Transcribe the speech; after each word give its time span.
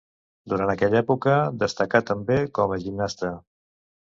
Durant 0.53 0.71
aquella 0.73 0.97
època 1.01 1.35
destacà 1.65 2.01
també 2.09 2.39
com 2.61 2.75
a 2.75 2.81
gimnasta. 2.89 3.33